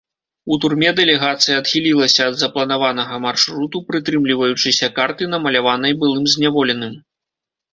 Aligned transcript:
У 0.53 0.55
турме 0.61 0.87
дэлегацыя 0.99 1.57
адхілілася 1.63 2.21
ад 2.29 2.39
запланаванага 2.43 3.15
маршруту, 3.27 3.77
прытрымліваючыся 3.91 4.87
карты, 4.99 5.23
намаляванай 5.35 5.93
былым 6.03 6.25
зняволеным. 6.35 6.93